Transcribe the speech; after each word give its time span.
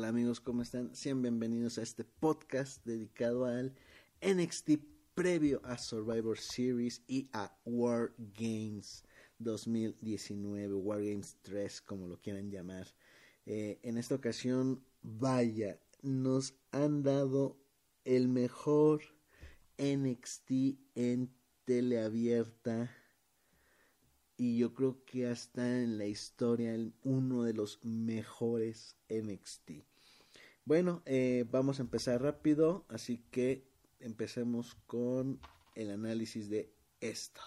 ¿Qué 0.00 0.06
tal 0.06 0.14
amigos? 0.14 0.40
¿Cómo 0.40 0.62
están? 0.62 0.96
Sean 0.96 1.20
bienvenidos 1.20 1.76
a 1.76 1.82
este 1.82 2.04
podcast 2.04 2.82
dedicado 2.86 3.44
al 3.44 3.74
NXT 4.22 4.70
previo 5.14 5.60
a 5.62 5.76
Survivor 5.76 6.38
Series 6.38 7.02
y 7.06 7.28
a 7.34 7.54
War 7.66 8.14
Games 8.16 9.04
2019, 9.40 10.72
War 10.72 11.04
Games 11.04 11.36
3 11.42 11.82
como 11.82 12.08
lo 12.08 12.18
quieran 12.18 12.50
llamar. 12.50 12.86
Eh, 13.44 13.78
en 13.82 13.98
esta 13.98 14.14
ocasión, 14.14 14.82
vaya, 15.02 15.78
nos 16.00 16.54
han 16.70 17.02
dado 17.02 17.58
el 18.06 18.28
mejor 18.28 19.02
NXT 19.76 20.50
en 20.94 21.30
teleabierta 21.66 22.90
y 24.38 24.56
yo 24.56 24.72
creo 24.72 25.04
que 25.04 25.26
hasta 25.26 25.82
en 25.82 25.98
la 25.98 26.06
historia 26.06 26.74
uno 27.02 27.42
de 27.42 27.52
los 27.52 27.84
mejores 27.84 28.96
NXT. 29.10 29.89
Bueno, 30.64 31.02
eh, 31.06 31.46
vamos 31.50 31.78
a 31.78 31.82
empezar 31.82 32.22
rápido, 32.22 32.84
así 32.88 33.24
que 33.30 33.66
empecemos 33.98 34.76
con 34.86 35.40
el 35.74 35.90
análisis 35.90 36.48
de 36.48 36.72
esto. 37.00 37.40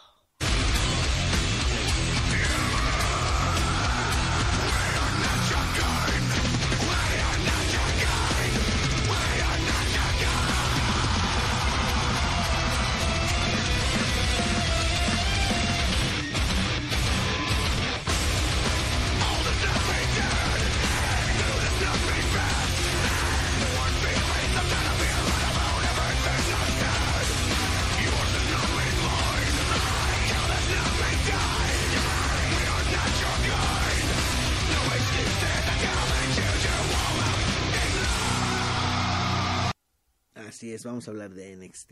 Vamos 40.86 41.08
a 41.08 41.12
hablar 41.12 41.34
de 41.34 41.56
NXT. 41.56 41.92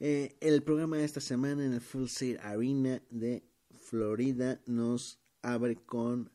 Eh, 0.00 0.36
el 0.40 0.62
programa 0.62 0.98
de 0.98 1.04
esta 1.04 1.20
semana 1.20 1.64
en 1.64 1.72
el 1.72 1.80
Full 1.80 2.06
Sail 2.06 2.38
Arena 2.38 3.02
de 3.10 3.44
Florida 3.80 4.60
nos 4.66 5.20
abre 5.42 5.76
con 5.76 6.30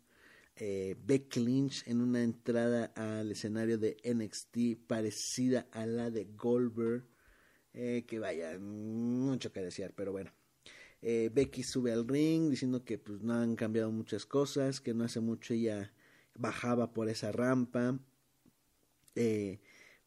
eh, 0.56 0.96
Becky 1.04 1.40
Lynch 1.40 1.88
en 1.88 2.02
una 2.02 2.24
entrada 2.24 2.92
al 2.96 3.32
escenario 3.32 3.78
de 3.78 3.98
NXT 4.04 4.88
parecida 4.88 5.68
a 5.72 5.86
la 5.86 6.10
de 6.10 6.26
Goldberg. 6.26 7.06
Eh, 7.74 8.04
que 8.08 8.20
vaya, 8.20 8.58
mucho 8.60 9.52
que 9.52 9.62
desear, 9.62 9.94
pero 9.96 10.12
bueno. 10.12 10.32
Becky 11.04 11.64
sube 11.64 11.92
al 11.92 12.08
ring 12.08 12.52
diciendo 12.52 12.86
que 12.86 13.00
pues 13.00 13.24
no 13.24 13.34
han 13.34 13.56
cambiado 13.56 13.92
muchas 13.92 14.28
cosas, 14.28 14.80
que 14.80 14.94
no 14.94 15.04
hace 15.04 15.20
mucho 15.20 15.56
ella 15.56 15.92
bajaba 16.36 16.94
por 16.94 17.10
esa 17.10 17.32
rampa. 17.32 18.00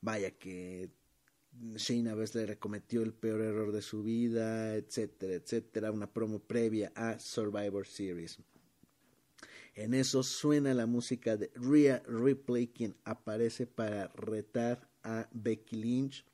vaya 0.00 0.31
que 0.38 0.93
Shayna 1.76 2.15
Baszler 2.15 2.59
cometió 2.59 3.03
el 3.03 3.12
peor 3.12 3.41
error 3.41 3.72
de 3.72 3.82
su 3.82 4.03
vida, 4.03 4.75
etcétera, 4.75 5.34
etcétera, 5.34 5.92
una 5.92 6.12
promo 6.12 6.41
previa 6.41 6.92
a 6.94 7.19
Survivor 7.19 7.87
Series. 7.87 8.38
En 9.75 9.94
eso 9.94 10.22
suena 10.22 10.72
la 10.75 10.87
música 10.87 11.37
de 11.37 11.50
Rhea 11.54 12.03
Ripley, 12.06 12.69
quien 12.69 12.97
aparece 13.04 13.66
para 13.66 14.09
retar 14.09 14.88
a 15.03 15.28
Becky 15.32 15.76
Lynch 15.76 16.25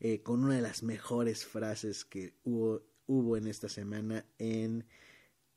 eh, 0.00 0.22
con 0.22 0.42
una 0.44 0.56
de 0.56 0.62
las 0.62 0.82
mejores 0.82 1.44
frases 1.44 2.04
que 2.04 2.34
hubo, 2.44 2.82
hubo 3.06 3.36
en 3.36 3.46
esta 3.46 3.68
semana 3.68 4.24
en, 4.38 4.86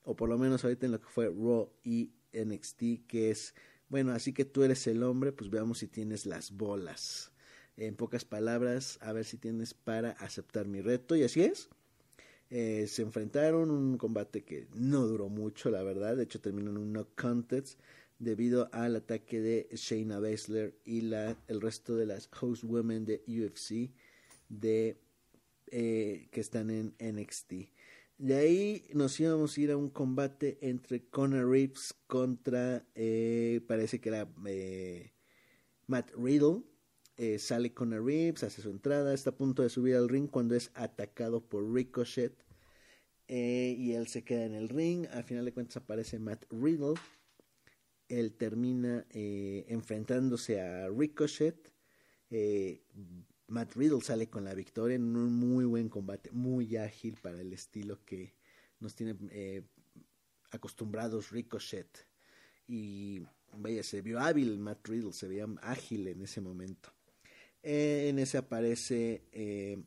o 0.04 0.16
por 0.16 0.30
lo 0.30 0.38
menos 0.38 0.64
ahorita 0.64 0.86
en 0.86 0.92
lo 0.94 1.02
que 1.02 1.08
fue 1.08 1.28
Raw 1.28 1.72
y 1.84 2.14
NXT, 2.34 3.08
que 3.08 3.32
es, 3.32 3.56
bueno, 3.88 4.12
así 4.12 4.34
que 4.34 4.44
tú 4.44 4.64
eres 4.64 4.86
el 4.88 5.04
hombre, 5.04 5.32
pues 5.32 5.50
veamos 5.50 5.80
si 5.80 5.88
tienes 5.88 6.26
las 6.26 6.52
bolas 6.52 7.32
en 7.78 7.96
pocas 7.96 8.26
palabras, 8.26 8.98
a 9.02 9.14
ver 9.14 9.26
si 9.26 9.38
tienes 9.38 9.74
para 9.74 10.12
aceptar 10.12 10.68
mi 10.68 10.82
reto. 10.82 11.16
Y 11.16 11.24
así 11.24 11.42
es. 11.42 11.70
Eh, 12.50 12.86
se 12.88 13.02
enfrentaron 13.02 13.72
un 13.72 13.98
combate 13.98 14.44
que 14.44 14.68
no 14.74 15.08
duró 15.08 15.30
mucho, 15.30 15.70
la 15.70 15.84
verdad. 15.84 16.16
De 16.16 16.24
hecho, 16.24 16.40
terminó 16.40 16.72
en 16.72 16.78
un 16.78 16.94
no 16.94 17.08
contest 17.16 17.80
debido 18.20 18.70
al 18.72 18.96
ataque 18.96 19.42
de 19.42 19.68
Shayna 19.74 20.20
Baszler 20.20 20.80
y 20.86 21.02
la, 21.02 21.38
el 21.48 21.60
resto 21.60 21.96
de 21.96 22.06
las 22.06 22.30
host 22.40 22.64
women 22.64 23.06
de 23.06 23.24
UFC 23.28 23.92
de, 24.48 25.02
eh, 25.72 26.30
que 26.32 26.40
están 26.40 26.70
en 26.70 26.96
NXT. 27.00 27.54
De 28.18 28.36
ahí 28.36 28.88
nos 28.94 29.20
íbamos 29.20 29.58
a 29.58 29.62
ir 29.62 29.72
a 29.72 29.78
un 29.78 29.90
combate 29.90 30.58
entre 30.62 31.04
Conor 31.10 31.50
Reeves 31.50 31.94
contra, 32.08 32.86
eh, 32.96 33.60
parece 33.68 34.00
que 34.00 34.08
era 34.08 34.30
Matt 35.88 36.12
Riddle 36.16 36.64
eh, 37.18 37.40
sale 37.40 37.74
con 37.74 37.94
a 37.94 38.00
Reeves, 38.00 38.44
hace 38.44 38.62
su 38.62 38.70
entrada, 38.70 39.14
está 39.14 39.30
a 39.30 39.38
punto 39.38 39.64
de 39.64 39.70
subir 39.70 39.96
al 39.96 40.10
ring 40.10 40.30
cuando 40.30 40.54
es 40.54 40.72
atacado 40.74 41.40
por 41.40 41.74
Ricochet 41.74 42.34
eh, 43.30 43.74
y 43.78 43.94
él 43.94 44.08
se 44.08 44.26
queda 44.26 44.44
en 44.46 44.54
el 44.54 44.68
ring. 44.68 45.08
Al 45.12 45.24
final 45.24 45.46
de 45.46 45.54
cuentas 45.54 45.78
aparece 45.78 46.20
Matt 46.20 46.44
Riddle. 46.52 46.96
Él 48.10 48.34
termina 48.34 49.06
eh, 49.12 49.66
enfrentándose 49.70 50.60
a 50.60 50.90
Ricochet. 50.90 51.72
Matt 53.48 53.76
Riddle 53.76 54.02
sale 54.02 54.30
con 54.30 54.44
la 54.44 54.54
victoria 54.54 54.96
en 54.96 55.16
un 55.16 55.34
muy 55.34 55.64
buen 55.64 55.88
combate, 55.88 56.32
muy 56.32 56.76
ágil 56.76 57.18
para 57.22 57.40
el 57.40 57.54
estilo 57.54 58.04
que 58.04 58.34
nos 58.82 58.94
tiene 58.94 59.16
acostumbrados 60.52 61.32
Ricochet. 61.32 62.08
Y 62.68 63.22
vaya, 63.54 63.84
se 63.84 64.02
vio 64.02 64.20
hábil 64.20 64.60
Matt 64.60 64.86
Riddle, 64.86 65.14
se 65.14 65.30
veía 65.30 65.48
ágil 65.62 66.08
en 66.10 66.22
ese 66.22 66.42
momento. 66.42 66.95
Eh, 67.68 68.10
en 68.10 68.20
ese 68.20 68.38
aparece, 68.38 69.24
eh, 69.32 69.84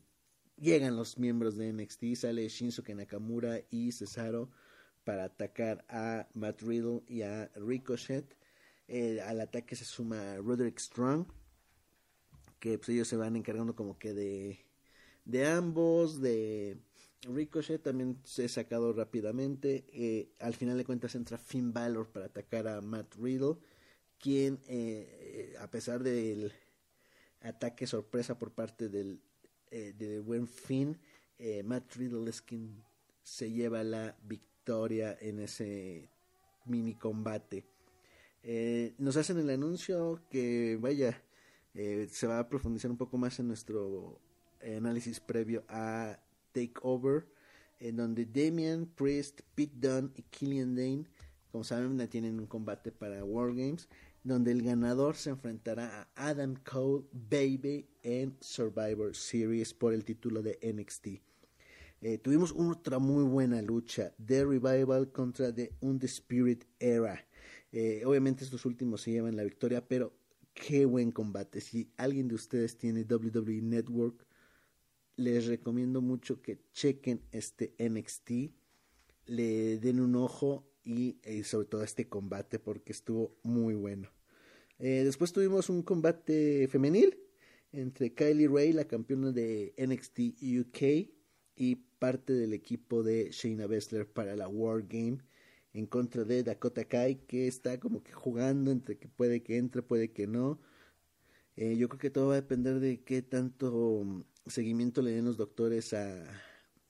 llegan 0.57 0.97
los 0.97 1.17
miembros 1.17 1.55
de 1.55 1.71
NXT, 1.71 2.13
sale 2.15 2.49
Shinsuke 2.49 2.93
Nakamura 2.93 3.61
y 3.69 3.93
Cesaro 3.93 4.51
para 5.05 5.23
atacar 5.23 5.85
a 5.87 6.27
Matt 6.33 6.61
Riddle 6.61 7.03
y 7.07 7.21
a 7.21 7.49
Ricochet. 7.55 8.35
Eh, 8.89 9.21
al 9.21 9.39
ataque 9.39 9.77
se 9.77 9.85
suma 9.85 10.35
Roderick 10.39 10.77
Strong, 10.77 11.27
que 12.59 12.77
pues, 12.77 12.89
ellos 12.89 13.07
se 13.07 13.15
van 13.15 13.37
encargando 13.37 13.73
como 13.77 13.97
que 13.97 14.13
de, 14.13 14.65
de 15.23 15.47
ambos, 15.47 16.19
de 16.19 16.81
Ricochet 17.21 17.81
también 17.81 18.19
se 18.25 18.43
ha 18.43 18.49
sacado 18.49 18.91
rápidamente. 18.91 20.33
al 20.39 20.53
final 20.53 20.77
de 20.77 20.83
cuentas 20.83 21.15
entra 21.15 21.37
Finn 21.37 21.71
Balor 21.71 22.11
para 22.11 22.25
atacar 22.25 22.67
a 22.67 22.81
Matt 22.81 23.15
Riddle, 23.15 23.55
quien 24.19 24.59
a 25.61 25.71
pesar 25.71 26.03
del 26.03 26.51
ataque 27.41 27.87
sorpresa 27.87 28.37
por 28.37 28.51
parte 28.51 28.89
del 28.89 29.21
eh, 29.71 29.93
de 29.97 30.19
buen 30.19 30.47
fin. 30.47 30.97
Eh, 31.37 31.63
Matt 31.63 31.95
Riddle 31.95 32.29
es 32.29 32.41
quien 32.41 32.83
se 33.23 33.51
lleva 33.51 33.83
la 33.83 34.17
victoria 34.23 35.15
en 35.21 35.39
ese 35.39 36.09
mini 36.65 36.95
combate. 36.95 37.63
Eh, 38.41 38.93
nos 38.97 39.15
hacen 39.17 39.37
el 39.37 39.49
anuncio 39.49 40.21
que 40.29 40.77
vaya, 40.81 41.21
se 41.73 42.27
va 42.27 42.39
a 42.39 42.49
profundizar 42.49 42.89
un 42.89 42.97
poco 42.97 43.17
más 43.17 43.39
en 43.39 43.47
nuestro 43.47 44.19
análisis 44.61 45.19
previo 45.19 45.63
a 45.69 46.19
Takeover, 46.51 47.25
en 47.79 47.95
donde 47.95 48.25
Damian, 48.25 48.85
Priest, 48.85 49.41
Pete 49.55 49.75
Dunne 49.75 50.11
y 50.15 50.23
Killian 50.23 50.75
Dane, 50.75 51.05
como 51.51 51.63
saben, 51.63 52.05
tienen 52.09 52.39
un 52.39 52.47
combate 52.47 52.91
para 52.91 53.23
War 53.23 53.49
Games 53.49 53.87
donde 54.23 54.51
el 54.51 54.61
ganador 54.61 55.15
se 55.15 55.29
enfrentará 55.29 56.09
a 56.15 56.29
Adam 56.29 56.55
Cole 56.55 57.05
Baby 57.11 57.87
en 58.03 58.35
Survivor 58.39 59.15
Series 59.15 59.73
por 59.73 59.93
el 59.93 60.03
título 60.03 60.41
de 60.41 60.59
NXT. 60.61 61.07
Eh, 62.01 62.17
tuvimos 62.17 62.53
otra 62.55 62.99
muy 62.99 63.23
buena 63.23 63.61
lucha, 63.61 64.13
The 64.25 64.45
Revival 64.45 65.11
contra 65.11 65.53
The 65.53 65.73
Undisputed 65.81 66.63
Era. 66.79 67.25
Eh, 67.71 68.03
obviamente 68.05 68.43
estos 68.43 68.65
últimos 68.65 69.01
se 69.01 69.11
llevan 69.11 69.35
la 69.35 69.43
victoria, 69.43 69.85
pero 69.85 70.13
qué 70.53 70.85
buen 70.85 71.11
combate. 71.11 71.61
Si 71.61 71.91
alguien 71.97 72.27
de 72.27 72.35
ustedes 72.35 72.77
tiene 72.77 73.03
WWE 73.03 73.61
Network, 73.61 74.25
les 75.15 75.47
recomiendo 75.47 76.01
mucho 76.01 76.41
que 76.41 76.61
chequen 76.71 77.21
este 77.31 77.75
NXT, 77.77 78.31
le 79.25 79.77
den 79.77 79.99
un 79.99 80.15
ojo 80.15 80.65
y 80.89 81.19
eh, 81.21 81.43
sobre 81.43 81.67
todo 81.67 81.83
este 81.83 82.07
combate 82.07 82.57
porque 82.57 82.91
estuvo 82.91 83.37
muy 83.43 83.75
bueno. 83.75 84.09
Eh, 84.79 85.03
después 85.03 85.31
tuvimos 85.31 85.69
un 85.69 85.83
combate 85.83 86.67
femenil 86.67 87.15
entre 87.71 88.15
Kylie 88.15 88.47
Ray, 88.47 88.73
la 88.73 88.85
campeona 88.85 89.31
de 89.31 89.75
NXT 89.77 90.19
UK, 90.41 91.11
y 91.55 91.75
parte 91.75 92.33
del 92.33 92.53
equipo 92.53 93.03
de 93.03 93.29
Shayna 93.31 93.67
Baszler 93.67 94.07
para 94.07 94.35
la 94.35 94.47
War 94.47 94.81
Game. 94.87 95.19
en 95.73 95.85
contra 95.85 96.23
de 96.23 96.41
Dakota 96.41 96.85
Kai, 96.85 97.17
que 97.27 97.47
está 97.47 97.79
como 97.79 98.01
que 98.01 98.11
jugando 98.11 98.71
entre 98.71 98.97
que 98.97 99.07
puede 99.07 99.43
que 99.43 99.57
entre, 99.57 99.83
puede 99.83 100.11
que 100.11 100.25
no. 100.25 100.59
Eh, 101.55 101.77
yo 101.77 101.87
creo 101.89 101.99
que 101.99 102.09
todo 102.09 102.29
va 102.29 102.33
a 102.33 102.41
depender 102.41 102.79
de 102.79 103.03
qué 103.03 103.21
tanto 103.21 104.25
seguimiento 104.47 105.03
le 105.03 105.11
den 105.11 105.25
los 105.25 105.37
doctores 105.37 105.93
a 105.93 106.25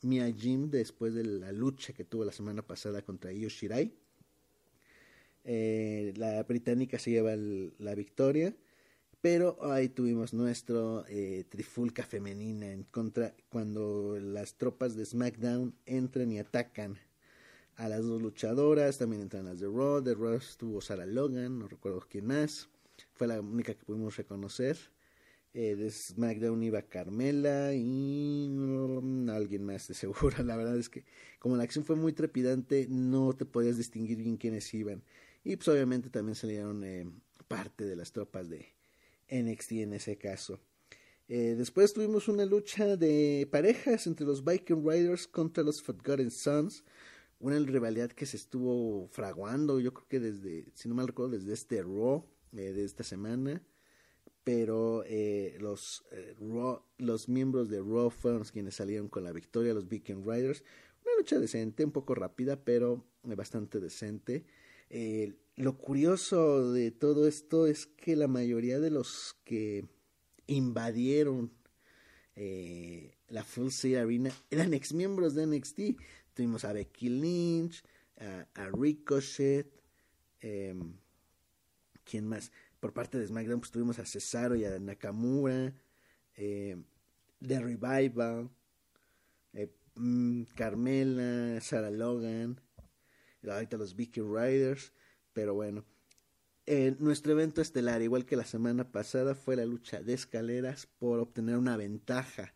Mia 0.01 0.31
Jim 0.31 0.69
después 0.69 1.13
de 1.13 1.23
la 1.23 1.51
lucha 1.51 1.93
que 1.93 2.05
tuvo 2.05 2.25
la 2.25 2.31
semana 2.31 2.61
pasada 2.61 3.01
contra 3.01 3.33
Io 3.33 3.49
Shirai. 3.49 3.93
Eh, 5.43 6.13
la 6.15 6.43
británica 6.43 6.99
se 6.99 7.11
lleva 7.11 7.35
la 7.35 7.95
victoria, 7.95 8.55
pero 9.21 9.57
ahí 9.71 9.89
tuvimos 9.89 10.33
nuestro 10.33 11.05
eh, 11.07 11.45
trifulca 11.49 12.03
femenina 12.03 12.71
en 12.71 12.83
contra 12.83 13.35
cuando 13.49 14.17
las 14.19 14.55
tropas 14.55 14.95
de 14.95 15.05
SmackDown 15.05 15.75
entran 15.85 16.31
y 16.31 16.39
atacan 16.39 16.97
a 17.75 17.87
las 17.87 18.05
dos 18.05 18.21
luchadoras, 18.21 18.97
también 18.97 19.21
entran 19.21 19.45
las 19.45 19.59
de 19.59 19.67
Raw, 19.67 20.01
de 20.01 20.13
Raw 20.13 20.35
estuvo 20.35 20.81
Sarah 20.81 21.05
Logan, 21.05 21.59
no 21.59 21.67
recuerdo 21.67 22.05
quién 22.09 22.27
más, 22.27 22.69
fue 23.13 23.27
la 23.27 23.39
única 23.39 23.73
que 23.73 23.85
pudimos 23.85 24.17
reconocer. 24.17 24.77
Eh, 25.53 25.75
de 25.75 25.89
SmackDown 25.89 26.61
iba 26.61 26.83
Carmela 26.83 27.73
y 27.73 28.47
mm, 28.49 29.29
alguien 29.29 29.65
más 29.65 29.87
de 29.87 29.93
seguro. 29.95 30.37
La 30.43 30.55
verdad 30.55 30.77
es 30.77 30.89
que 30.89 31.05
como 31.39 31.57
la 31.57 31.63
acción 31.63 31.85
fue 31.85 31.95
muy 31.95 32.13
trepidante, 32.13 32.87
no 32.89 33.33
te 33.33 33.45
podías 33.45 33.77
distinguir 33.77 34.17
bien 34.19 34.37
quiénes 34.37 34.71
iban. 34.73 35.03
Y 35.43 35.55
pues 35.55 35.67
obviamente 35.69 36.09
también 36.09 36.35
salieron 36.35 36.83
eh, 36.83 37.09
parte 37.47 37.85
de 37.85 37.95
las 37.95 38.11
tropas 38.11 38.49
de 38.49 38.73
NXT 39.29 39.71
en 39.73 39.93
ese 39.93 40.17
caso. 40.17 40.59
Eh, 41.27 41.55
después 41.57 41.93
tuvimos 41.93 42.27
una 42.27 42.45
lucha 42.45 42.97
de 42.97 43.47
parejas 43.51 44.07
entre 44.07 44.25
los 44.25 44.43
Viking 44.43 44.83
Riders 44.83 45.27
contra 45.27 45.63
los 45.63 45.81
Forgotten 45.81 46.31
Sons. 46.31 46.83
Una 47.39 47.57
rivalidad 47.59 48.11
que 48.11 48.25
se 48.25 48.37
estuvo 48.37 49.07
fraguando, 49.09 49.79
yo 49.79 49.93
creo 49.93 50.07
que 50.07 50.19
desde, 50.19 50.65
si 50.73 50.89
no 50.89 50.95
mal 50.95 51.07
recuerdo, 51.07 51.31
desde 51.37 51.53
este 51.53 51.81
Raw 51.81 52.25
eh, 52.53 52.73
de 52.73 52.83
esta 52.83 53.03
semana. 53.03 53.63
Pero 54.51 55.03
los, 55.59 56.03
los 56.97 57.29
miembros 57.29 57.69
de 57.69 57.81
Raw 57.81 58.09
fueron 58.09 58.43
quienes 58.45 58.75
salieron 58.75 59.07
con 59.07 59.23
la 59.23 59.31
victoria, 59.31 59.75
los 59.75 59.87
Viking 59.87 60.23
Riders. 60.25 60.63
Una 61.05 61.15
lucha 61.17 61.39
decente, 61.39 61.85
un 61.85 61.91
poco 61.91 62.15
rápida, 62.15 62.63
pero 62.63 63.05
bastante 63.23 63.79
decente. 63.79 64.45
Eh, 64.89 65.35
lo 65.55 65.77
curioso 65.77 66.71
de 66.71 66.91
todo 66.91 67.27
esto 67.27 67.67
es 67.67 67.85
que 67.85 68.15
la 68.15 68.27
mayoría 68.27 68.79
de 68.79 68.89
los 68.89 69.37
que 69.43 69.87
invadieron 70.47 71.51
eh, 72.35 73.17
la 73.27 73.43
Full 73.43 73.69
Sail 73.69 73.97
Arena 73.97 74.31
eran 74.49 74.73
ex 74.73 74.93
miembros 74.93 75.35
de 75.35 75.45
NXT. 75.45 75.79
Tuvimos 76.33 76.65
a 76.65 76.73
Becky 76.73 77.09
Lynch, 77.09 77.83
a, 78.17 78.69
Ricochet, 78.69 79.69
em, 80.39 80.95
¿quién 82.03 82.25
más? 82.27 82.51
Por 82.79 82.93
parte 82.93 83.17
de 83.19 83.27
SmackDown 83.27 83.59
pues 83.59 83.71
tuvimos 83.71 83.99
a 83.99 84.05
Cesaro 84.05 84.55
y 84.55 84.65
a 84.65 84.79
Nakamura, 84.79 85.73
The 86.35 87.59
Revival, 87.59 88.49
Carmela, 90.55 91.59
Sarah 91.61 91.91
Logan, 91.91 92.61
ahorita 93.47 93.77
los 93.77 93.95
Vicky 93.95 94.21
Riders, 94.21 94.93
pero 95.33 95.53
bueno. 95.53 95.85
nuestro 96.99 97.33
evento 97.33 97.61
estelar, 97.61 98.01
igual 98.01 98.25
que 98.25 98.37
la 98.37 98.45
semana 98.45 98.91
pasada, 98.91 99.35
fue 99.35 99.55
la 99.55 99.65
lucha 99.65 100.01
de 100.01 100.13
escaleras 100.13 100.87
por 100.99 101.19
obtener 101.19 101.57
una 101.57 101.75
ventaja 101.75 102.53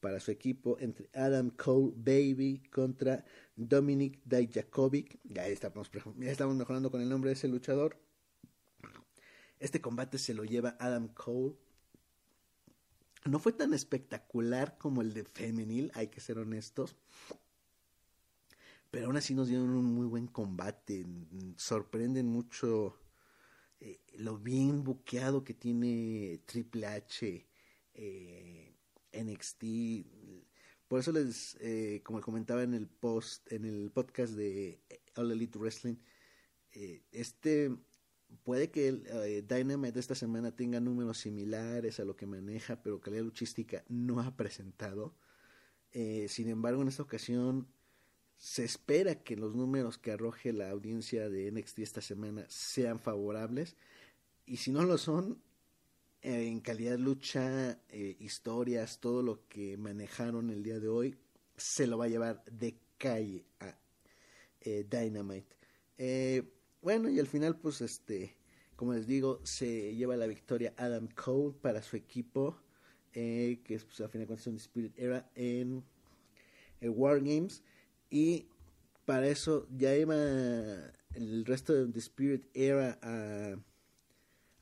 para 0.00 0.20
su 0.20 0.30
equipo 0.30 0.78
entre 0.78 1.10
Adam 1.14 1.50
Cole 1.50 1.92
Baby 1.96 2.62
contra 2.70 3.24
Dominic 3.56 4.20
Dijakovic. 4.24 5.18
Ya 5.24 5.46
estamos, 5.48 5.90
ya 6.18 6.30
estamos 6.30 6.54
mejorando 6.56 6.90
con 6.90 7.00
el 7.00 7.08
nombre 7.08 7.30
de 7.30 7.34
ese 7.34 7.48
luchador. 7.48 7.98
Este 9.58 9.80
combate 9.80 10.18
se 10.18 10.34
lo 10.34 10.44
lleva 10.44 10.76
Adam 10.78 11.08
Cole. 11.08 11.56
No 13.24 13.38
fue 13.38 13.52
tan 13.52 13.74
espectacular 13.74 14.78
como 14.78 15.02
el 15.02 15.12
de 15.12 15.24
femenil, 15.24 15.90
hay 15.94 16.08
que 16.08 16.20
ser 16.20 16.38
honestos 16.38 16.96
pero 18.96 19.08
aún 19.08 19.16
así 19.18 19.34
nos 19.34 19.48
dieron 19.48 19.68
un 19.68 19.84
muy 19.84 20.06
buen 20.06 20.26
combate. 20.26 21.04
Sorprenden 21.56 22.28
mucho 22.28 22.98
eh, 23.78 24.00
lo 24.14 24.38
bien 24.38 24.84
buqueado 24.84 25.44
que 25.44 25.52
tiene 25.52 26.40
Triple 26.46 26.86
H, 26.86 27.46
eh, 27.92 28.74
NXT. 29.12 29.64
Por 30.88 31.00
eso 31.00 31.12
les, 31.12 31.58
eh, 31.60 32.00
como 32.04 32.22
comentaba 32.22 32.62
en 32.62 32.72
el 32.72 32.88
post, 32.88 33.52
en 33.52 33.66
el 33.66 33.90
podcast 33.90 34.32
de 34.32 34.80
All 35.16 35.30
Elite 35.30 35.58
Wrestling, 35.58 35.96
este 37.12 37.76
puede 38.44 38.70
que 38.70 38.88
el 38.88 39.46
Dynamite 39.46 39.92
de 39.92 40.00
esta 40.00 40.14
semana 40.14 40.54
tenga 40.54 40.80
números 40.80 41.18
similares 41.18 42.00
a 42.00 42.04
lo 42.04 42.16
que 42.16 42.26
maneja, 42.26 42.82
pero 42.82 43.00
calidad 43.00 43.24
luchística 43.24 43.84
no 43.88 44.20
ha 44.20 44.36
presentado. 44.36 45.14
sin 45.92 46.48
embargo, 46.48 46.82
en 46.82 46.88
esta 46.88 47.02
ocasión 47.02 47.68
se 48.38 48.64
espera 48.64 49.22
que 49.22 49.36
los 49.36 49.54
números 49.54 49.98
que 49.98 50.12
arroje 50.12 50.52
la 50.52 50.70
audiencia 50.70 51.28
de 51.28 51.50
NXT 51.50 51.78
esta 51.80 52.00
semana 52.00 52.44
sean 52.48 52.98
favorables 52.98 53.76
y 54.46 54.58
si 54.58 54.70
no 54.70 54.84
lo 54.84 54.96
son, 54.96 55.42
eh, 56.22 56.46
en 56.46 56.60
calidad 56.60 56.98
lucha, 56.98 57.80
eh, 57.88 58.16
historias, 58.20 59.00
todo 59.00 59.22
lo 59.22 59.46
que 59.48 59.76
manejaron 59.76 60.50
el 60.50 60.62
día 60.62 60.78
de 60.78 60.88
hoy, 60.88 61.16
se 61.56 61.86
lo 61.86 61.98
va 61.98 62.04
a 62.04 62.08
llevar 62.08 62.44
de 62.44 62.78
calle 62.96 63.44
a 63.58 63.76
eh, 64.60 64.86
Dynamite. 64.88 65.56
Bueno, 66.86 67.10
y 67.10 67.18
al 67.18 67.26
final, 67.26 67.58
pues, 67.58 67.80
este, 67.80 68.36
como 68.76 68.94
les 68.94 69.08
digo, 69.08 69.40
se 69.42 69.96
lleva 69.96 70.16
la 70.16 70.28
victoria 70.28 70.72
Adam 70.76 71.08
Cole 71.08 71.52
para 71.60 71.82
su 71.82 71.96
equipo, 71.96 72.62
que 73.12 73.60
es, 73.66 73.84
pues, 73.84 74.00
a 74.02 74.08
fin 74.08 74.20
de 74.20 74.28
cuentas, 74.28 74.46
un 74.46 74.54
Spirit 74.54 74.96
Era 74.96 75.28
en 75.34 75.82
el 76.80 76.90
War 76.90 77.18
Games. 77.18 77.64
Y 78.08 78.46
para 79.04 79.26
eso 79.26 79.66
ya 79.76 79.96
iba 79.96 80.14
el 80.14 81.44
resto 81.44 81.74
de 81.74 81.92
The 81.92 81.98
Spirit 81.98 82.44
Era 82.54 83.00
a, 83.02 83.56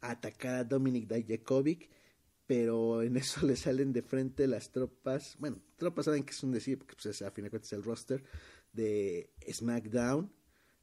atacar 0.00 0.54
a 0.54 0.64
Dominic 0.64 1.06
Dijakovic, 1.06 1.90
pero 2.46 3.02
en 3.02 3.16
eso 3.18 3.46
le 3.46 3.54
salen 3.54 3.92
de 3.92 4.00
frente 4.00 4.46
las 4.46 4.72
tropas, 4.72 5.36
bueno, 5.38 5.60
tropas 5.76 6.06
saben 6.06 6.22
que 6.22 6.30
es 6.30 6.42
un 6.42 6.52
decir, 6.52 6.78
porque 6.78 6.96
pues, 6.96 7.20
a 7.20 7.30
fin 7.32 7.44
de 7.44 7.50
cuentas 7.50 7.70
es 7.70 7.76
el 7.76 7.84
roster 7.84 8.24
de 8.72 9.28
SmackDown, 9.52 10.32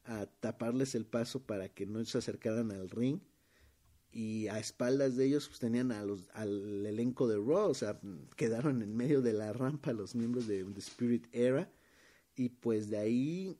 a 0.05 0.25
taparles 0.25 0.95
el 0.95 1.05
paso 1.05 1.45
para 1.45 1.69
que 1.69 1.85
no 1.85 2.03
se 2.05 2.17
acercaran 2.17 2.71
al 2.71 2.89
ring 2.89 3.19
y 4.11 4.47
a 4.47 4.59
espaldas 4.59 5.15
de 5.15 5.25
ellos 5.25 5.47
pues 5.47 5.59
tenían 5.59 5.91
a 5.91 6.03
los, 6.03 6.29
al 6.33 6.85
elenco 6.85 7.27
de 7.27 7.37
Raw, 7.37 7.69
o 7.69 7.73
sea, 7.73 7.99
quedaron 8.35 8.81
en 8.81 8.95
medio 8.95 9.21
de 9.21 9.33
la 9.33 9.53
rampa 9.53 9.93
los 9.93 10.15
miembros 10.15 10.47
de 10.47 10.63
The 10.63 10.79
Spirit 10.79 11.27
Era 11.31 11.71
y 12.35 12.49
pues 12.49 12.89
de 12.89 12.97
ahí 12.97 13.59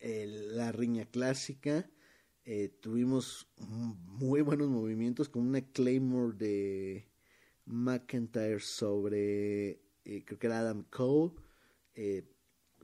la 0.00 0.70
riña 0.72 1.06
clásica. 1.06 1.90
Eh, 2.44 2.68
tuvimos 2.80 3.48
muy 3.58 4.40
buenos 4.40 4.68
movimientos 4.68 5.28
con 5.28 5.46
una 5.46 5.60
Claymore 5.60 6.36
de 6.36 7.08
McIntyre 7.66 8.60
sobre, 8.60 9.82
eh, 10.04 10.24
creo 10.24 10.38
que 10.38 10.46
era 10.46 10.60
Adam 10.60 10.84
Cole. 10.84 11.32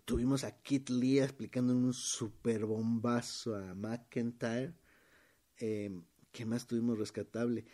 Eh, 0.05 0.07
tuvimos 0.07 0.45
a 0.45 0.63
Kit 0.63 0.91
Lee 0.91 1.21
explicando 1.21 1.75
un 1.75 1.93
super 1.93 2.67
bombazo 2.67 3.57
a 3.57 3.75
McIntyre. 3.75 4.75
¿Qué 5.59 6.47
más 6.47 6.67
tuvimos 6.67 6.99
rescatable? 6.99 7.65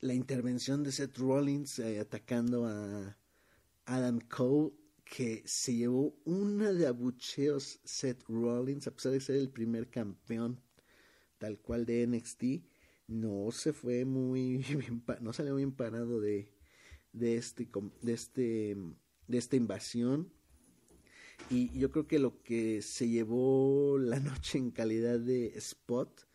la 0.00 0.12
intervención 0.12 0.82
de 0.82 0.92
Seth 0.92 1.16
Rollins 1.18 1.78
atacando 1.78 2.66
a 2.66 3.16
Adam 3.86 4.20
Cole 4.20 4.72
que 5.04 5.42
se 5.46 5.74
llevó 5.74 6.16
una 6.24 6.72
de 6.72 6.86
abucheos 6.86 7.80
Seth 7.84 8.24
Rollins, 8.28 8.86
a 8.86 8.90
pesar 8.90 9.12
de 9.12 9.20
ser 9.20 9.36
el 9.36 9.50
primer 9.50 9.88
campeón 9.88 10.60
tal 11.38 11.58
cual 11.58 11.84
de 11.84 12.06
NXT, 12.06 12.44
no 13.08 13.50
se 13.50 13.72
fue 13.72 14.04
muy 14.04 14.58
bien, 14.78 15.04
no 15.20 15.32
salió 15.32 15.56
bien 15.56 15.72
parado 15.72 16.20
de, 16.20 16.52
de 17.12 17.36
este, 17.36 17.68
de 18.02 18.12
este, 18.12 18.76
de 19.28 19.38
esta 19.38 19.56
invasión. 19.56 20.32
Y 21.50 21.76
yo 21.78 21.90
creo 21.90 22.06
que 22.06 22.18
lo 22.18 22.42
que 22.42 22.82
se 22.82 23.08
llevó 23.08 23.98
la 23.98 24.20
noche 24.20 24.58
en 24.58 24.70
calidad 24.70 25.18
de 25.18 25.56
spot 25.58 26.26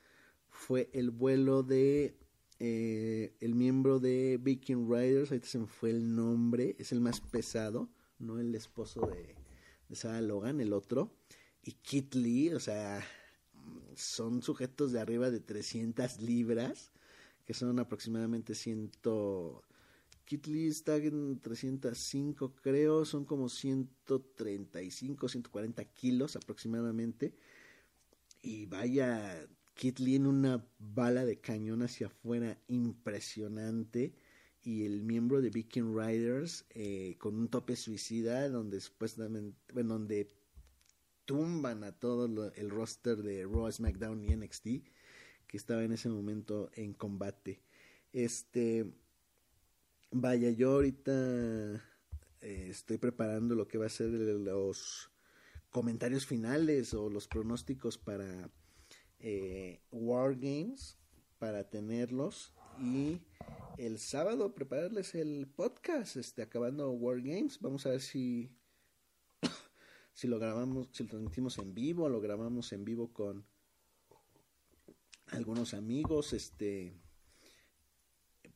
fue 0.50 0.90
el 0.94 1.10
vuelo 1.10 1.64
de 1.64 2.18
eh, 2.60 3.34
el 3.40 3.56
miembro 3.56 4.00
de 4.00 4.38
Viking 4.42 4.90
Riders, 4.90 5.32
ahorita 5.32 5.48
se 5.48 5.60
me 5.60 5.68
fue 5.68 5.92
el 5.92 6.14
nombre, 6.14 6.76
es 6.78 6.92
el 6.92 7.00
más 7.00 7.22
pesado, 7.22 7.90
no 8.20 8.38
el 8.40 8.54
esposo 8.54 9.08
de, 9.08 9.36
de 9.88 9.96
Sarah 9.96 10.22
Logan, 10.22 10.60
el 10.60 10.74
otro, 10.74 11.16
y 11.64 11.72
Kit 11.72 12.16
Lee, 12.16 12.54
o 12.54 12.60
sea, 12.60 13.02
son 13.96 14.44
sujetos 14.44 14.92
de 14.92 15.00
arriba 15.00 15.30
de 15.30 15.40
300 15.40 16.22
libras, 16.22 16.92
que 17.46 17.54
son 17.54 17.80
aproximadamente 17.80 18.56
100, 18.56 18.92
Kit 20.30 20.46
Lee 20.46 20.68
está 20.68 20.98
en 20.98 21.40
305, 21.40 22.54
creo, 22.62 23.04
son 23.04 23.26
como 23.26 23.50
135, 23.50 25.28
140 25.28 25.84
kilos 25.86 26.36
aproximadamente. 26.36 27.34
Y 28.44 28.68
vaya, 28.68 29.48
Kit 29.74 29.98
Lee 29.98 30.18
en 30.18 30.28
una 30.28 30.64
bala 30.78 31.26
de 31.26 31.40
cañón 31.40 31.82
hacia 31.82 32.08
afuera 32.08 32.62
impresionante. 32.68 34.14
Y 34.62 34.86
el 34.86 35.02
miembro 35.02 35.42
de 35.42 35.50
Viking 35.50 35.98
Riders 35.98 36.64
eh, 36.76 37.16
con 37.18 37.34
un 37.34 37.48
tope 37.48 37.76
suicida, 37.76 38.50
donde 38.50 38.82
supuestamente, 38.82 39.58
bueno, 39.74 39.96
donde 39.96 40.28
tumban 41.26 41.84
a 41.84 41.92
todo 41.92 42.52
el 42.54 42.70
roster 42.70 43.24
de 43.24 43.46
Raw, 43.46 43.72
SmackDown 43.72 44.24
y 44.24 44.36
NXT 44.36 44.68
que 45.48 45.58
estaba 45.58 45.84
en 45.84 45.94
ese 45.94 46.08
momento 46.08 46.70
en 46.76 46.94
combate. 46.94 47.64
Este, 48.14 48.94
vaya, 50.12 50.50
yo 50.52 50.72
ahorita 50.74 51.12
eh, 52.42 52.68
estoy 52.70 52.98
preparando 52.98 53.56
lo 53.56 53.68
que 53.68 53.78
va 53.78 53.86
a 53.86 53.90
ser 53.90 54.10
los 54.10 55.12
comentarios 55.70 56.26
finales 56.26 56.94
o 56.94 57.10
los 57.10 57.28
pronósticos 57.28 57.98
para 57.98 58.50
eh, 59.20 59.82
War 59.92 60.36
Games, 60.36 60.98
para 61.38 61.70
tenerlos 61.70 62.54
y 62.82 63.22
el 63.78 64.00
sábado 64.00 64.54
prepararles 64.54 65.16
el 65.16 65.48
podcast, 65.48 66.18
este, 66.18 66.42
acabando 66.42 66.92
War 66.92 67.22
Games. 67.22 67.60
Vamos 67.60 67.86
a 67.86 67.92
ver 67.92 68.02
si 68.02 68.52
si 70.14 70.28
lo 70.28 70.40
grabamos, 70.40 70.90
si 70.92 71.04
lo 71.04 71.10
transmitimos 71.10 71.58
en 71.60 71.74
vivo, 71.74 72.10
lo 72.10 72.20
grabamos 72.20 72.74
en 72.74 72.84
vivo 72.84 73.14
con 73.14 73.46
algunos 75.28 75.74
amigos, 75.74 76.34
este, 76.34 77.00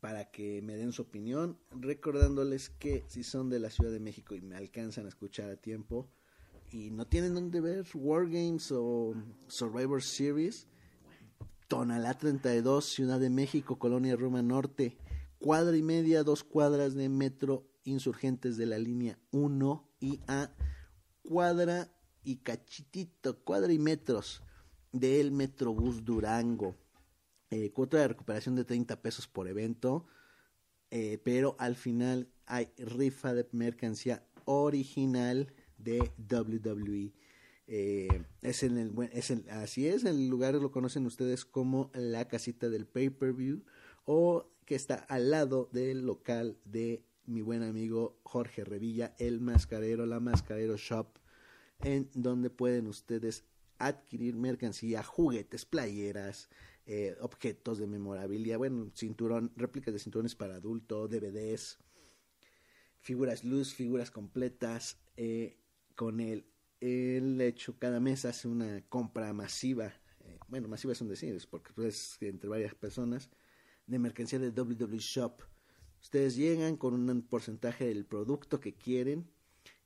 para 0.04 0.26
que 0.26 0.62
me 0.62 0.76
den 0.76 0.92
su 0.92 1.04
opinión, 1.04 1.58
recordándoles 1.72 2.70
que 2.70 3.06
si 3.08 3.24
son 3.24 3.50
de 3.50 3.58
la 3.58 3.70
Ciudad 3.70 3.90
de 3.90 4.02
México 4.02 4.36
y 4.36 4.42
me 4.42 4.58
alcanzan 4.58 5.06
a 5.06 5.08
escuchar 5.08 5.50
a 5.50 5.56
tiempo 5.56 6.10
y 6.72 6.92
no 6.92 7.08
tienen 7.08 7.34
dónde 7.34 7.62
ver 7.62 7.86
Wargames 7.94 8.70
o 8.74 9.14
Survivor 9.48 10.04
Series, 10.04 10.68
Tonalá 11.70 12.18
32, 12.18 12.84
Ciudad 12.84 13.18
de 13.18 13.30
México, 13.30 13.80
Colonia 13.80 14.18
Roma 14.18 14.42
Norte, 14.42 14.98
cuadra 15.40 15.78
y 15.78 15.84
media, 15.84 16.24
dos 16.24 16.44
cuadras 16.44 16.96
de 16.96 17.08
metro 17.08 17.66
insurgentes 17.86 18.58
de 18.58 18.66
la 18.66 18.80
línea 18.80 19.18
1 19.32 19.90
y 20.02 20.20
A 20.28 20.52
cuadra 21.22 21.96
y 22.26 22.40
cachitito, 22.40 23.42
cuadra 23.46 23.72
y 23.72 23.80
metros 23.80 24.44
del 24.92 25.32
Metrobús 25.32 26.04
Durango. 26.04 26.76
Eh, 27.56 27.72
cuota 27.72 28.00
de 28.00 28.08
recuperación 28.08 28.56
de 28.56 28.66
30 28.66 29.04
pesos 29.04 29.28
por 29.28 29.48
evento, 29.48 30.08
eh, 30.90 31.20
pero 31.24 31.56
al 31.60 31.76
final 31.76 32.28
hay 32.48 32.70
rifa 32.80 33.36
de 33.36 33.48
mercancía 33.52 34.26
original 34.46 35.54
de 35.78 36.00
WWE. 36.18 37.14
Eh, 37.68 38.24
es 38.42 38.64
en 38.64 38.80
el, 38.80 38.92
es 39.12 39.30
en, 39.30 39.48
así 39.52 39.88
es, 39.88 40.04
el 40.04 40.30
lugar 40.30 40.56
lo 40.56 40.72
conocen 40.72 41.06
ustedes 41.06 41.46
como 41.46 41.92
la 41.94 42.28
casita 42.28 42.70
del 42.70 42.88
pay-per-view 42.88 43.64
o 44.06 44.50
que 44.66 44.74
está 44.74 44.96
al 44.96 45.30
lado 45.30 45.70
del 45.72 46.08
local 46.08 46.58
de 46.66 47.06
mi 47.28 47.42
buen 47.44 47.62
amigo 47.62 48.20
Jorge 48.24 48.64
Revilla, 48.64 49.14
el 49.20 49.42
mascarero, 49.42 50.08
la 50.08 50.20
mascarero 50.20 50.76
shop, 50.76 51.20
en 51.82 52.10
donde 52.16 52.50
pueden 52.50 52.88
ustedes 52.88 53.44
adquirir 53.78 54.36
mercancía, 54.36 55.04
juguetes, 55.04 55.66
playeras, 55.66 56.50
eh, 56.86 57.16
objetos 57.22 57.78
de 57.78 57.88
memorabilia, 57.88 58.58
bueno, 58.58 58.92
cinturón, 58.94 59.52
réplicas 59.56 59.94
de 59.94 60.00
cinturones 60.00 60.36
para 60.36 60.56
adulto, 60.56 61.08
DVDs, 61.08 61.80
figuras 63.00 63.44
luz, 63.44 63.74
figuras 63.74 64.12
completas, 64.12 65.00
eh, 65.16 65.58
con 65.96 66.20
el, 66.20 66.46
el 66.80 67.40
hecho 67.40 67.78
cada 67.78 68.00
mes 68.00 68.26
hace 68.26 68.48
una 68.48 68.82
compra 68.90 69.32
masiva, 69.34 69.94
eh, 70.26 70.40
bueno, 70.48 70.68
masiva 70.68 70.94
son 70.96 71.08
decir, 71.08 71.38
porque 71.50 71.70
es 71.70 71.74
pues, 71.76 72.18
entre 72.22 72.50
varias 72.50 72.76
personas, 72.76 73.30
de 73.88 74.00
mercancía 74.00 74.40
de 74.40 74.50
WWE 74.50 74.98
Shop. 75.00 75.42
Ustedes 76.02 76.36
llegan 76.36 76.76
con 76.76 76.94
un 76.94 77.22
porcentaje 77.22 77.86
del 77.86 78.06
producto 78.06 78.60
que 78.60 78.74
quieren 78.74 79.30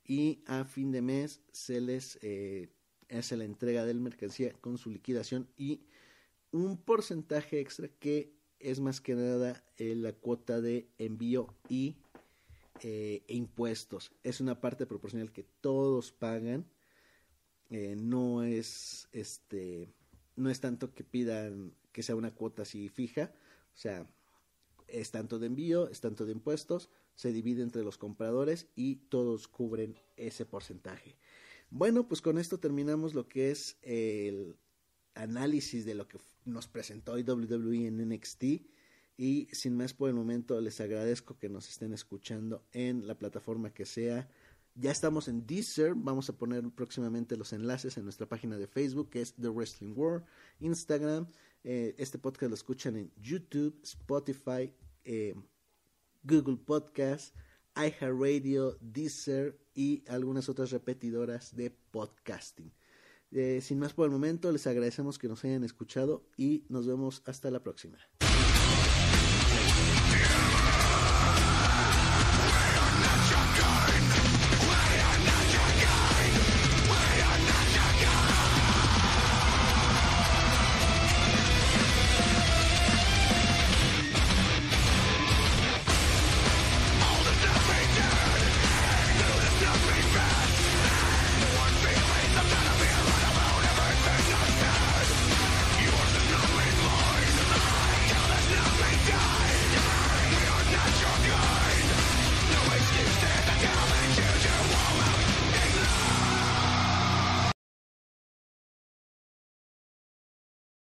y 0.04 0.42
a 0.46 0.64
fin 0.64 0.90
de 0.90 1.02
mes 1.02 1.42
se 1.52 1.80
les 1.80 2.18
eh, 2.22 2.72
hace 3.10 3.36
la 3.36 3.44
entrega 3.44 3.84
del 3.84 4.00
mercancía 4.00 4.52
con 4.54 4.78
su 4.78 4.90
liquidación 4.90 5.48
y 5.56 5.86
un 6.52 6.76
porcentaje 6.76 7.60
extra 7.60 7.88
que 7.88 8.32
es 8.58 8.80
más 8.80 9.00
que 9.00 9.14
nada 9.14 9.64
eh, 9.76 9.94
la 9.94 10.12
cuota 10.12 10.60
de 10.60 10.88
envío 10.98 11.54
y 11.68 11.96
eh, 12.80 13.22
e 13.26 13.34
impuestos. 13.34 14.12
Es 14.22 14.40
una 14.40 14.60
parte 14.60 14.86
proporcional 14.86 15.32
que 15.32 15.44
todos 15.60 16.12
pagan. 16.12 16.66
no 17.70 18.42
es 18.42 19.08
este 19.12 19.92
no 20.36 20.50
es 20.50 20.60
tanto 20.60 20.94
que 20.94 21.04
pidan 21.04 21.74
que 21.92 22.02
sea 22.02 22.16
una 22.16 22.34
cuota 22.34 22.62
así 22.62 22.88
fija. 22.88 23.32
O 23.74 23.76
sea, 23.76 24.08
es 24.86 25.10
tanto 25.10 25.38
de 25.38 25.46
envío, 25.46 25.88
es 25.88 26.00
tanto 26.00 26.24
de 26.24 26.32
impuestos, 26.32 26.88
se 27.14 27.32
divide 27.32 27.62
entre 27.62 27.82
los 27.82 27.98
compradores 27.98 28.68
y 28.74 28.96
todos 28.96 29.48
cubren 29.48 29.98
ese 30.16 30.46
porcentaje. 30.46 31.16
Bueno, 31.70 32.08
pues 32.08 32.22
con 32.22 32.38
esto 32.38 32.58
terminamos 32.58 33.14
lo 33.14 33.28
que 33.28 33.50
es 33.50 33.76
el 33.82 34.56
análisis 35.18 35.84
de 35.84 35.94
lo 35.94 36.08
que 36.08 36.18
nos 36.44 36.66
presentó 36.66 37.12
hoy 37.12 37.22
WWE 37.22 37.86
en 37.86 38.08
NXT. 38.08 38.44
Y 39.16 39.48
sin 39.52 39.76
más 39.76 39.92
por 39.94 40.08
el 40.08 40.14
momento, 40.14 40.60
les 40.60 40.80
agradezco 40.80 41.38
que 41.38 41.48
nos 41.48 41.68
estén 41.68 41.92
escuchando 41.92 42.64
en 42.72 43.06
la 43.06 43.18
plataforma 43.18 43.74
que 43.74 43.84
sea. 43.84 44.28
Ya 44.76 44.92
estamos 44.92 45.26
en 45.26 45.44
Deezer, 45.44 45.94
vamos 45.96 46.28
a 46.28 46.38
poner 46.38 46.62
próximamente 46.70 47.36
los 47.36 47.52
enlaces 47.52 47.96
en 47.96 48.04
nuestra 48.04 48.28
página 48.28 48.56
de 48.56 48.68
Facebook, 48.68 49.10
que 49.10 49.20
es 49.20 49.34
The 49.34 49.48
Wrestling 49.48 49.94
World, 49.96 50.24
Instagram, 50.60 51.26
eh, 51.64 51.94
este 51.98 52.18
podcast 52.18 52.50
lo 52.50 52.54
escuchan 52.54 52.96
en 52.96 53.12
YouTube, 53.20 53.78
Spotify, 53.82 54.72
eh, 55.04 55.34
Google 56.22 56.56
Podcast, 56.56 57.34
iHeartRadio, 57.76 58.78
Deezer 58.80 59.58
y 59.74 60.04
algunas 60.08 60.48
otras 60.48 60.70
repetidoras 60.70 61.54
de 61.56 61.70
podcasting. 61.70 62.72
Eh, 63.30 63.60
sin 63.62 63.78
más 63.78 63.92
por 63.92 64.06
el 64.06 64.10
momento, 64.10 64.50
les 64.52 64.66
agradecemos 64.66 65.18
que 65.18 65.28
nos 65.28 65.44
hayan 65.44 65.64
escuchado 65.64 66.24
y 66.36 66.64
nos 66.68 66.86
vemos 66.86 67.22
hasta 67.26 67.50
la 67.50 67.62
próxima. 67.62 67.98